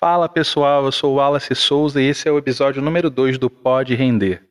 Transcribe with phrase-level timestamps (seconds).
[0.00, 3.50] Fala pessoal, eu sou o Wallace Souza e esse é o episódio número 2 do
[3.50, 4.48] Pode Render.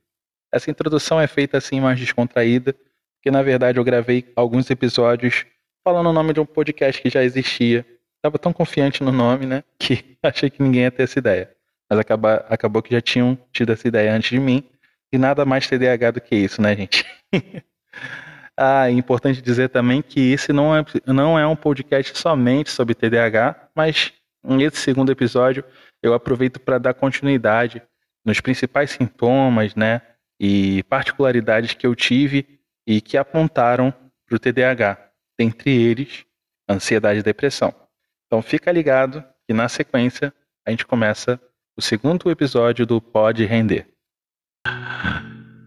[0.51, 2.75] Essa introdução é feita assim mais descontraída,
[3.15, 5.45] porque na verdade eu gravei alguns episódios
[5.85, 7.85] falando o nome de um podcast que já existia.
[8.17, 11.49] Estava tão confiante no nome, né, que achei que ninguém ia ter essa ideia.
[11.89, 14.69] Mas acaba, acabou que já tinham tido essa ideia antes de mim,
[15.13, 17.05] e nada mais TDAH do que isso, né, gente?
[18.57, 22.93] ah, é importante dizer também que esse não é, não é um podcast somente sobre
[22.93, 24.11] TDAH, mas
[24.55, 25.63] nesse segundo episódio
[26.01, 27.81] eu aproveito para dar continuidade
[28.23, 30.01] nos principais sintomas, né,
[30.39, 33.93] e particularidades que eu tive e que apontaram
[34.25, 34.97] para o TDAH,
[35.37, 36.25] dentre eles
[36.69, 37.73] ansiedade e depressão.
[38.25, 40.33] Então fica ligado que na sequência
[40.65, 41.39] a gente começa
[41.77, 43.87] o segundo episódio do Pode Render.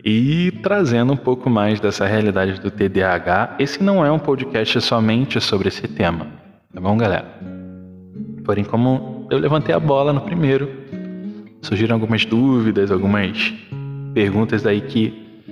[0.04, 5.40] E trazendo um pouco mais dessa realidade do TDAH, esse não é um podcast somente
[5.40, 6.26] sobre esse tema,
[6.72, 7.49] tá bom, galera?
[8.44, 10.68] Porém, como eu levantei a bola no primeiro,
[11.62, 13.54] surgiram algumas dúvidas, algumas
[14.14, 15.44] perguntas aí que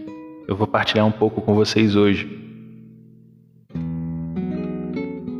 [0.46, 2.36] eu vou partilhar um pouco com vocês hoje.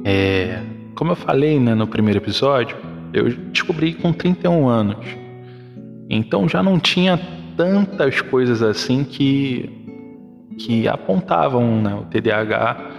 [0.05, 0.63] É,
[0.95, 2.77] como eu falei né, no primeiro episódio,
[3.13, 5.07] eu descobri com 31 anos.
[6.11, 7.19] Então já não tinha
[7.57, 9.69] tantas coisas assim que,
[10.59, 12.91] que apontavam né, o TDAH.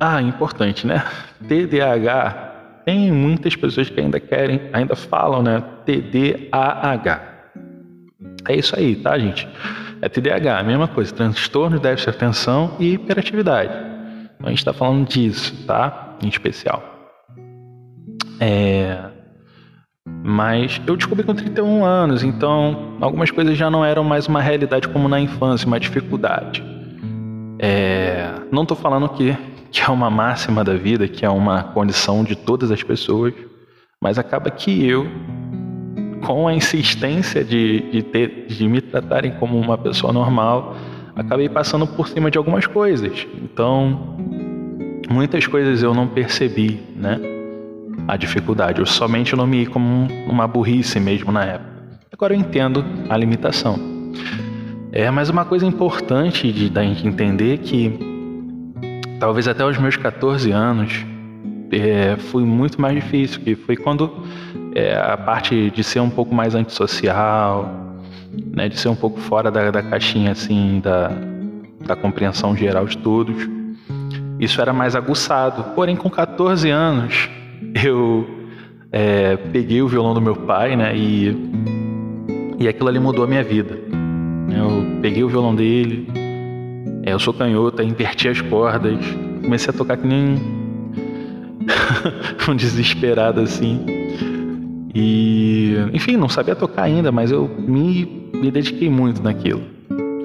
[0.00, 1.04] Ah, importante, né?
[1.46, 2.51] TDAH
[2.84, 5.62] tem muitas pessoas que ainda querem, ainda falam, né?
[5.84, 7.32] TDAH.
[8.48, 9.48] É isso aí, tá, gente?
[10.00, 13.72] É TDAH, a mesma coisa, transtorno de déficit de atenção e hiperatividade.
[14.34, 16.16] Então a gente está falando disso, tá?
[16.22, 16.82] Em especial.
[18.40, 18.98] É,
[20.24, 24.88] mas eu descobri com 31 anos, então algumas coisas já não eram mais uma realidade
[24.88, 26.62] como na infância, uma dificuldade.
[27.58, 29.36] É, não estou falando que,
[29.72, 33.32] que é uma máxima da vida, que é uma condição de todas as pessoas,
[34.00, 35.06] mas acaba que eu,
[36.26, 40.76] com a insistência de, de, ter, de me tratarem como uma pessoa normal,
[41.16, 43.26] acabei passando por cima de algumas coisas.
[43.42, 44.16] Então,
[45.10, 47.18] muitas coisas eu não percebi, né?
[48.06, 48.80] a dificuldade.
[48.80, 51.72] Eu somente nomeei como uma burrice mesmo na época.
[52.12, 53.78] Agora eu entendo a limitação.
[54.92, 58.11] É, mas uma coisa importante de da gente entender que
[59.22, 61.06] talvez até os meus 14 anos
[61.70, 64.10] é, foi muito mais difícil, que foi quando
[64.74, 67.72] é, a parte de ser um pouco mais antissocial,
[68.52, 71.12] né, de ser um pouco fora da, da caixinha assim da,
[71.86, 73.48] da compreensão geral de todos,
[74.40, 75.72] isso era mais aguçado.
[75.76, 77.30] Porém, com 14 anos,
[77.80, 78.28] eu
[78.90, 80.96] é, peguei o violão do meu pai, né?
[80.96, 81.36] E,
[82.58, 83.78] e aquilo ali mudou a minha vida.
[84.50, 86.08] Eu peguei o violão dele,
[87.04, 88.98] eu sou canhota, inverti as cordas,
[89.42, 90.36] comecei a tocar que nem
[92.48, 93.84] um desesperado assim.
[94.94, 99.62] E, enfim, não sabia tocar ainda, mas eu me, me dediquei muito naquilo,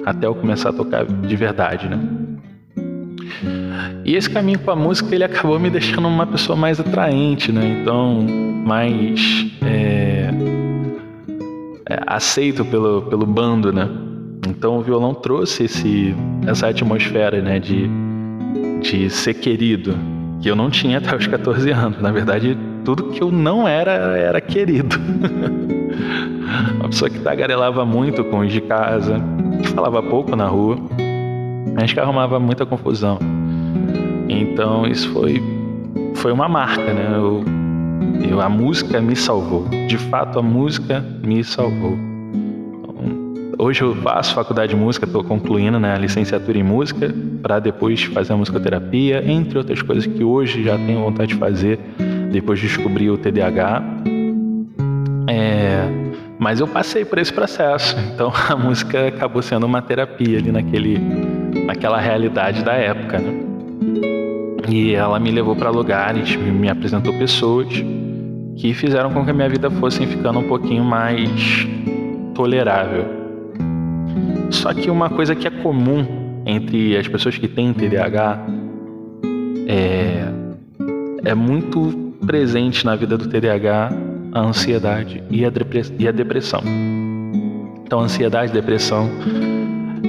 [0.04, 1.98] até eu começar a tocar de verdade, né?
[4.04, 7.80] E esse caminho com a música ele acabou me deixando uma pessoa mais atraente, né?
[7.80, 8.22] Então,
[8.64, 10.30] mais é,
[11.86, 13.88] é, aceito pelo, pelo bando, né?
[14.48, 16.14] Então o violão trouxe esse,
[16.46, 17.58] essa atmosfera, né?
[17.58, 17.88] De,
[18.80, 19.94] de ser querido,
[20.40, 22.00] que eu não tinha até os 14 anos.
[22.00, 24.96] Na verdade, tudo que eu não era, era querido.
[26.80, 29.20] uma pessoa que tagarelava muito com os de casa,
[29.62, 30.78] que falava pouco na rua,
[31.74, 33.18] mas que arrumava muita confusão.
[34.28, 35.42] Então isso foi,
[36.14, 37.12] foi uma marca, né?
[37.14, 37.44] Eu,
[38.30, 39.68] eu, a música me salvou.
[39.86, 42.07] De fato, a música me salvou.
[43.60, 48.04] Hoje eu faço faculdade de música, estou concluindo né, a licenciatura em música para depois
[48.04, 51.76] fazer a musicoterapia, entre outras coisas que hoje já tenho vontade de fazer
[52.30, 53.82] depois de descobrir o TDAH.
[55.28, 55.88] É,
[56.38, 60.96] mas eu passei por esse processo, então a música acabou sendo uma terapia ali naquele,
[61.66, 63.18] naquela realidade da época.
[63.18, 63.40] Né?
[64.68, 67.66] E ela me levou para lugares, me apresentou pessoas
[68.56, 71.66] que fizeram com que a minha vida fosse ficando um pouquinho mais
[72.36, 73.17] tolerável.
[74.50, 76.06] Só que uma coisa que é comum
[76.46, 78.46] entre as pessoas que têm TDAH
[79.66, 80.24] é,
[81.24, 83.92] é muito presente na vida do TDAH
[84.32, 85.50] a ansiedade e a,
[86.10, 86.62] depressão.
[87.84, 89.08] Então, ansiedade, depressão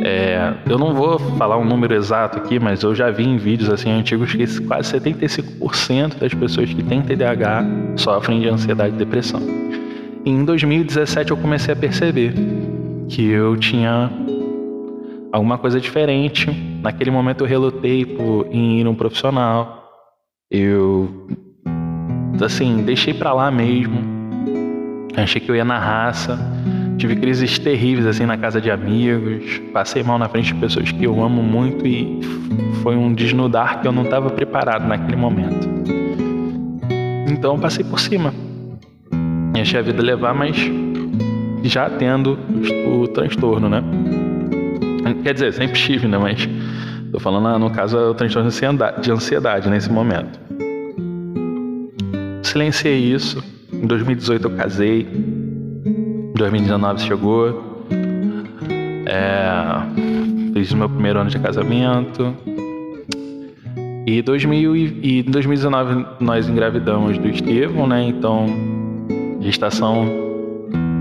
[0.01, 3.69] é, eu não vou falar um número exato aqui, mas eu já vi em vídeos
[3.69, 7.65] assim antigos que quase 75% das pessoas que têm TDAH
[7.97, 9.41] sofrem de ansiedade e depressão.
[10.25, 12.33] E em 2017 eu comecei a perceber
[13.09, 14.09] que eu tinha
[15.31, 16.49] alguma coisa diferente.
[16.81, 19.89] Naquele momento eu relutei por, em ir um profissional.
[20.51, 21.27] Eu
[22.41, 23.99] assim, deixei pra lá mesmo.
[25.15, 26.39] Achei que eu ia na raça.
[26.97, 29.59] Tive crises terríveis assim na casa de amigos.
[29.73, 32.19] Passei mal na frente de pessoas que eu amo muito e
[32.81, 35.67] foi um desnudar que eu não estava preparado naquele momento.
[37.29, 38.33] Então passei por cima.
[39.59, 40.57] Achei a vida levar, mas
[41.63, 42.39] já tendo
[42.87, 43.83] o transtorno, né?
[45.23, 46.17] Quer dizer, sempre tive, né?
[46.17, 46.47] Mas
[47.11, 48.49] tô falando, ah, no caso, é o transtorno
[49.01, 50.39] de ansiedade nesse momento.
[52.43, 53.43] Silenciei isso.
[53.71, 55.07] Em 2018 eu casei.
[55.85, 57.85] Em 2019 chegou.
[59.05, 62.35] É, fiz o meu primeiro ano de casamento.
[64.05, 68.03] E, 2000 e, em 2019 nós engravidamos do Estevão, né?
[68.07, 68.47] Então,
[69.41, 70.28] gestação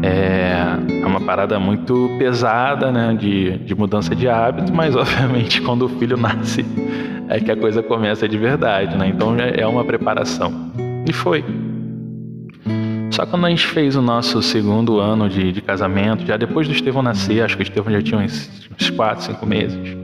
[0.02, 3.16] é, é uma parada muito pesada, né?
[3.18, 6.64] De, de mudança de hábito, mas obviamente quando o filho nasce
[7.28, 9.08] é que a coisa começa de verdade, né?
[9.08, 10.72] Então é uma preparação.
[11.06, 11.44] E foi.
[13.10, 16.74] Só quando a gente fez o nosso segundo ano de, de casamento, já depois do
[16.74, 19.96] Estevão nascer, acho que o Estevão já tinha uns, uns 4, 5 meses,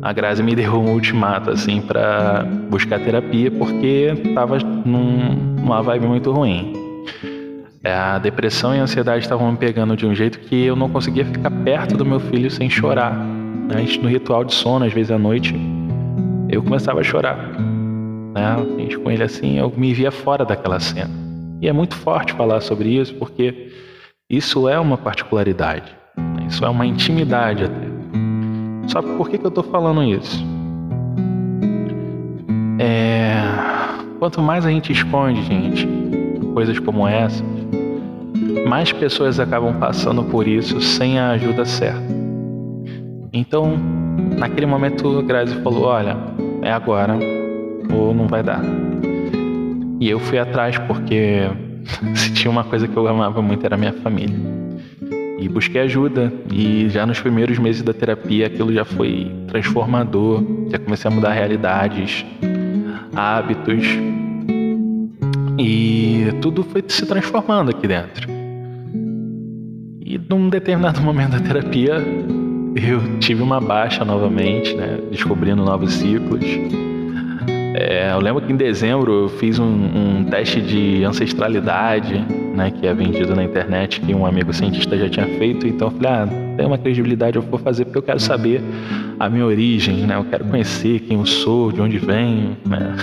[0.00, 6.06] a Grazi me deu um ultimato, assim, para buscar terapia, porque tava num, numa vibe
[6.06, 6.77] muito ruim.
[7.84, 10.88] É, a depressão e a ansiedade estavam me pegando de um jeito que eu não
[10.88, 13.16] conseguia ficar perto do meu filho sem chorar.
[13.72, 15.54] Antes, no ritual de sono, às vezes à noite,
[16.48, 17.36] eu começava a chorar.
[18.34, 18.44] Né?
[18.44, 21.10] A gente com ele assim, eu me via fora daquela cena.
[21.60, 23.70] E é muito forte falar sobre isso, porque
[24.28, 25.94] isso é uma particularidade.
[26.16, 26.46] Né?
[26.48, 27.88] Isso é uma intimidade até.
[28.88, 30.44] Só por que, que eu estou falando isso?
[32.80, 33.40] É...
[34.18, 35.86] Quanto mais a gente esconde, gente,
[36.54, 37.44] coisas como essa,
[38.68, 42.02] mais pessoas acabam passando por isso sem a ajuda certa.
[43.32, 43.76] Então,
[44.38, 46.16] naquele momento, Grazi falou: Olha,
[46.60, 47.18] é agora
[47.90, 48.62] ou não vai dar.
[49.98, 51.48] E eu fui atrás porque
[52.14, 54.36] se tinha uma coisa que eu amava muito era minha família.
[55.40, 60.80] E busquei ajuda, e já nos primeiros meses da terapia aquilo já foi transformador, já
[60.80, 62.26] comecei a mudar realidades,
[63.14, 63.86] hábitos,
[65.56, 68.37] e tudo foi se transformando aqui dentro.
[70.26, 72.02] Num determinado momento da terapia,
[72.74, 74.98] eu tive uma baixa novamente, né?
[75.10, 76.44] Descobrindo novos ciclos.
[77.74, 82.24] É, eu lembro que em dezembro eu fiz um, um, teste de ancestralidade,
[82.54, 82.70] né?
[82.70, 85.66] Que é vendido na internet, que um amigo cientista já tinha feito.
[85.66, 88.62] Então eu falei, ah, tem uma credibilidade, eu vou fazer porque eu quero saber
[89.20, 90.16] a minha origem, né?
[90.16, 92.96] Eu quero conhecer quem eu sou, de onde venho, né?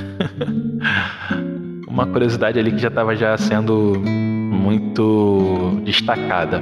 [1.88, 6.62] uma curiosidade ali que já estava já sendo muito destacada.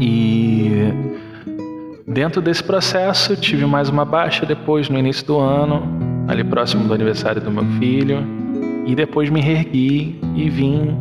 [0.00, 0.92] E
[2.06, 5.82] dentro desse processo tive mais uma baixa depois no início do ano,
[6.26, 8.24] ali próximo do aniversário do meu filho,
[8.86, 10.96] e depois me reergui e vim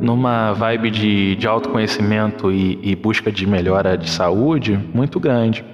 [0.00, 5.64] numa vibe de, de autoconhecimento e, e busca de melhora de saúde muito grande.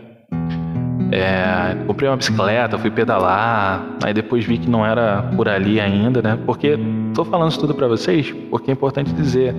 [1.12, 6.22] É, comprei uma bicicleta, fui pedalar, aí depois vi que não era por ali ainda,
[6.22, 6.38] né?
[6.46, 6.78] Porque
[7.12, 9.52] tô falando isso tudo para vocês porque é importante dizer,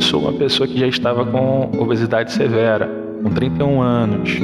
[0.00, 2.88] sou uma pessoa que já estava com obesidade severa,
[3.22, 4.38] com 31 anos.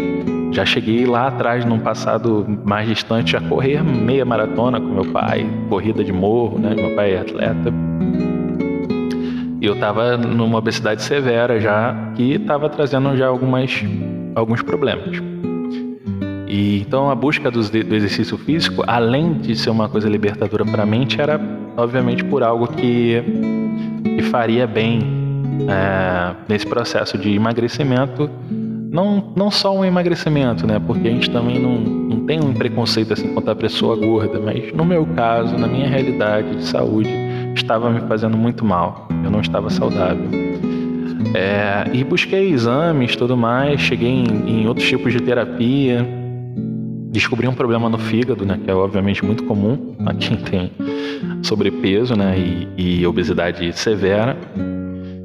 [0.52, 5.46] Já cheguei lá atrás, num passado mais distante, a correr meia maratona com meu pai,
[5.68, 6.74] corrida de morro, né?
[6.74, 7.72] Meu pai é atleta.
[9.60, 13.82] E eu estava numa obesidade severa já, que estava trazendo já algumas,
[14.34, 15.22] alguns problemas.
[16.48, 20.82] E então a busca do, do exercício físico, além de ser uma coisa libertadora para
[20.82, 21.40] a mente, era
[21.78, 23.22] obviamente por algo que,
[24.04, 25.21] que faria bem
[25.68, 28.30] é, nesse processo de emagrecimento.
[28.90, 30.78] Não, não só um emagrecimento, né?
[30.78, 34.72] Porque a gente também não, não tem um preconceito assim contra a pessoa gorda, mas
[34.74, 37.10] no meu caso, na minha realidade de saúde,
[37.54, 39.08] estava me fazendo muito mal.
[39.24, 40.28] Eu não estava saudável.
[41.34, 46.06] É, e busquei exames, tudo mais, cheguei em, em outros tipos de terapia,
[47.10, 50.72] descobri um problema no fígado, né, que é obviamente muito comum a quem tem
[51.42, 54.36] sobrepeso, né, e, e obesidade severa.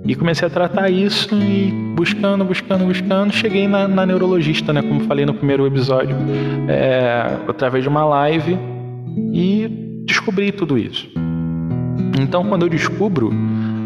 [0.08, 5.02] E comecei a tratar isso e buscando, buscando, buscando, cheguei na, na neurologista, né, como
[5.02, 6.16] falei no primeiro episódio,
[6.70, 8.58] é, através de uma live
[9.34, 9.68] e
[10.06, 11.10] descobri tudo isso.
[12.18, 13.32] Então, quando eu descubro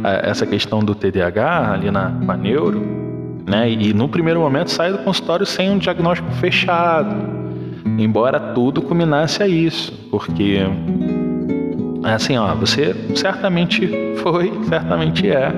[0.03, 2.83] é, essa questão do TDAH ali na, com a neuro,
[3.47, 7.15] né, e no primeiro momento saio do consultório sem um diagnóstico fechado,
[7.97, 10.59] embora tudo culminasse a isso, porque
[12.03, 15.51] assim, ó, você certamente foi, certamente é,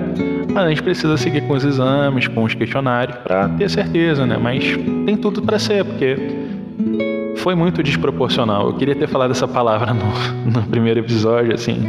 [0.54, 4.38] mas a gente precisa seguir com os exames, com os questionários para ter certeza, né?
[4.38, 4.64] Mas
[5.06, 6.16] tem tudo para ser, porque
[7.38, 8.68] foi muito desproporcional.
[8.68, 10.06] Eu queria ter falado essa palavra no,
[10.52, 11.82] no primeiro episódio, assim.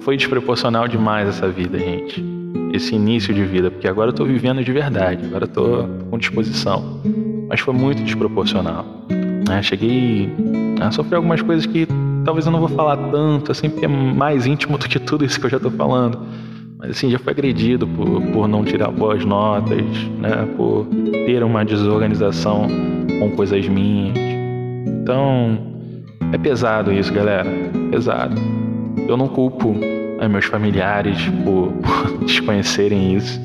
[0.00, 2.24] Foi desproporcional demais essa vida, gente.
[2.72, 6.18] Esse início de vida, porque agora eu tô vivendo de verdade, agora eu tô com
[6.18, 7.00] disposição.
[7.48, 8.86] Mas foi muito desproporcional.
[9.48, 9.62] Né?
[9.62, 10.32] Cheguei
[10.80, 11.86] a sofrer algumas coisas que
[12.24, 15.38] talvez eu não vou falar tanto, assim, porque é mais íntimo do que tudo isso
[15.38, 16.20] que eu já tô falando.
[16.78, 19.80] Mas assim, já fui agredido por, por não tirar boas notas,
[20.18, 20.48] né?
[20.56, 20.86] Por
[21.26, 22.66] ter uma desorganização
[23.20, 24.16] com coisas minhas.
[24.86, 25.58] Então,
[26.32, 27.48] é pesado isso, galera.
[27.90, 28.34] Pesado.
[29.06, 29.76] Eu não culpo
[30.20, 33.40] a meus familiares por, por desconhecerem isso.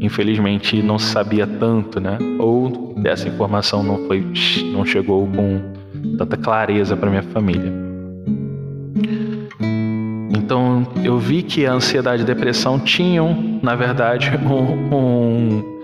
[0.00, 2.18] Infelizmente não se sabia tanto, né?
[2.38, 4.24] Ou essa informação não foi,
[4.72, 5.60] não chegou com
[6.18, 7.87] tanta clareza para minha família.
[11.04, 15.80] Eu vi que a ansiedade e depressão tinham, na verdade, um, um,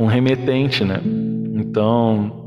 [0.00, 1.00] um remetente, né?
[1.54, 2.44] Então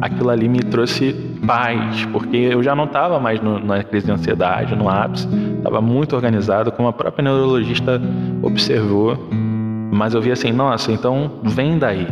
[0.00, 1.12] aquilo ali me trouxe
[1.46, 5.80] paz, porque eu já não estava mais no, na crise de ansiedade, no ápice, estava
[5.80, 8.00] muito organizado, como a própria neurologista
[8.42, 9.18] observou,
[9.92, 12.06] mas eu vi assim, nossa, então vem daí.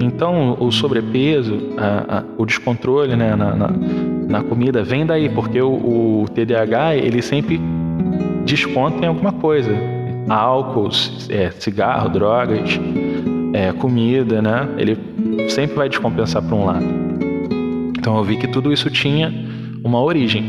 [0.00, 3.68] Então o sobrepeso, a, a, o descontrole né, na, na,
[4.28, 7.60] na, comida vem daí, porque o, o TDAH ele sempre
[8.44, 9.72] desconta em alguma coisa,
[10.28, 10.90] álcool,
[11.30, 12.78] é, cigarro, drogas,
[13.52, 14.68] é, comida, né?
[14.76, 14.96] Ele
[15.48, 16.86] sempre vai descompensar para um lado.
[17.98, 19.32] Então eu vi que tudo isso tinha
[19.82, 20.44] uma origem.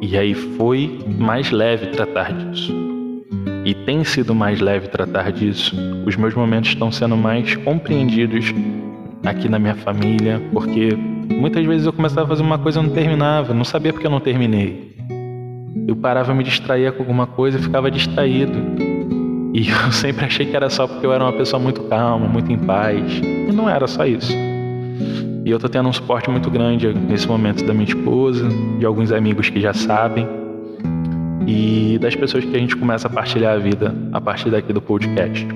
[0.00, 2.72] E aí foi mais leve tratar disso.
[3.64, 5.76] E tem sido mais leve tratar disso.
[6.04, 8.52] Os meus momentos estão sendo mais compreendidos
[9.24, 12.90] aqui na minha família, porque muitas vezes eu começava a fazer uma coisa e não
[12.90, 14.96] terminava, não sabia porque eu não terminei.
[15.86, 18.58] Eu parava me distrair com alguma coisa e ficava distraído.
[19.52, 22.50] E eu sempre achei que era só porque eu era uma pessoa muito calma, muito
[22.50, 23.20] em paz.
[23.22, 24.32] E não era só isso.
[25.44, 28.48] E eu tô tendo um suporte muito grande nesse momento da minha esposa,
[28.78, 30.26] de alguns amigos que já sabem,
[31.46, 34.80] e das pessoas que a gente começa a partilhar a vida a partir daqui do
[34.80, 35.46] podcast.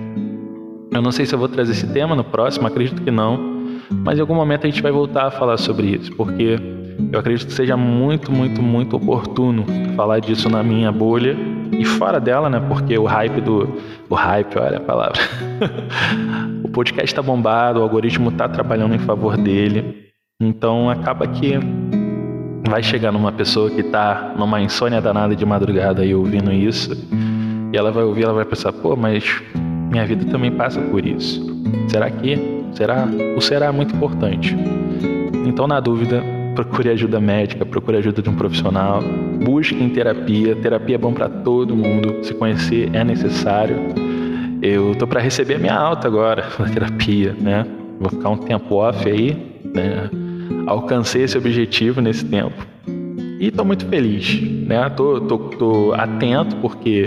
[0.91, 3.56] Eu não sei se eu vou trazer esse tema no próximo, acredito que não,
[3.91, 6.59] mas em algum momento a gente vai voltar a falar sobre isso, porque
[7.13, 9.65] eu acredito que seja muito, muito, muito oportuno
[9.95, 11.37] falar disso na minha bolha
[11.73, 12.61] e fora dela, né?
[12.61, 13.69] Porque o hype do.
[14.09, 15.21] O hype, olha a palavra.
[16.63, 20.07] o podcast está bombado, o algoritmo está trabalhando em favor dele.
[20.41, 21.59] Então acaba que
[22.69, 26.93] vai chegar numa pessoa que está numa insônia danada de madrugada e ouvindo isso,
[27.73, 29.43] e ela vai ouvir, ela vai pensar, pô, mas
[29.91, 31.45] minha vida também passa por isso.
[31.89, 32.56] Será que?
[32.77, 33.09] Será?
[33.35, 34.55] O será é muito importante.
[35.47, 36.23] Então, na dúvida,
[36.55, 39.03] procure ajuda médica, procure ajuda de um profissional,
[39.43, 40.55] busque em terapia.
[40.57, 42.23] Terapia é bom para todo mundo.
[42.23, 43.79] Se conhecer é necessário.
[44.61, 47.67] Eu tô para receber a minha alta agora na terapia, né?
[47.99, 50.11] Vou ficar um tempo off aí, né?
[50.67, 52.76] Alcancei esse objetivo nesse tempo
[53.39, 54.89] e tô muito feliz, né?
[54.91, 57.05] Tô, tô, tô atento porque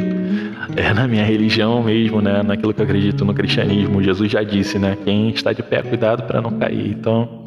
[0.75, 2.43] é na minha religião mesmo, né?
[2.43, 4.97] Naquilo que eu acredito no cristianismo, Jesus já disse, né?
[5.03, 6.91] Quem está de pé, cuidado para não cair.
[6.91, 7.43] Então,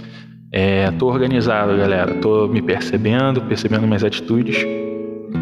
[0.50, 2.14] é, tô organizado, galera.
[2.14, 4.66] Tô me percebendo, percebendo minhas atitudes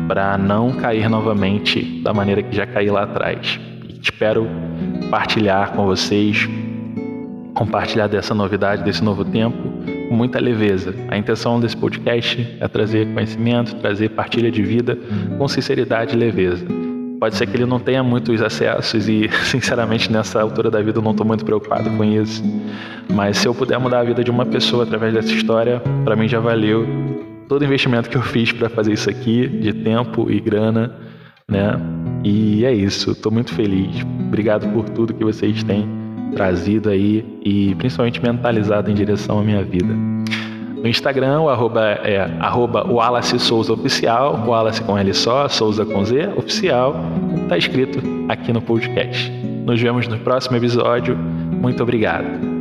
[0.06, 3.58] para não cair novamente da maneira que já caí lá atrás.
[3.88, 4.46] E espero
[5.10, 6.48] partilhar com vocês,
[7.54, 9.56] compartilhar dessa novidade, desse novo tempo,
[10.10, 10.92] com muita leveza.
[11.06, 14.98] A intenção desse podcast é trazer conhecimento, trazer partilha de vida
[15.38, 16.66] com sinceridade e leveza.
[17.20, 21.02] Pode ser que ele não tenha muitos acessos e, sinceramente, nessa altura da vida eu
[21.02, 22.42] não estou muito preocupado com isso.
[23.08, 26.26] Mas se eu puder mudar a vida de uma pessoa através dessa história, para mim
[26.26, 26.84] já valeu
[27.48, 30.92] todo o investimento que eu fiz para fazer isso aqui, de tempo e grana,
[31.48, 31.80] né?
[32.24, 33.12] E é isso.
[33.12, 34.04] Estou muito feliz.
[34.26, 35.99] Obrigado por tudo que vocês têm
[36.34, 39.92] trazido aí e principalmente mentalizado em direção à minha vida.
[40.82, 46.02] No Instagram, o arroba é arroba Wallace Souza Oficial, Wallace com L só, Souza com
[46.04, 46.96] Z, oficial,
[47.42, 49.30] está escrito aqui no podcast.
[49.66, 51.16] Nos vemos no próximo episódio.
[51.16, 52.59] Muito obrigado.